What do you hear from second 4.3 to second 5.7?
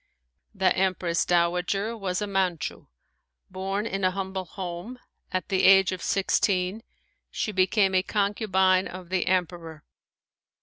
home, at the